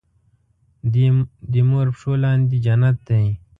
دې 1.51 1.61
مور 1.69 1.87
پښو 1.95 2.13
لاندې 2.23 2.57
جنت 2.65 2.97
دی 3.07 3.25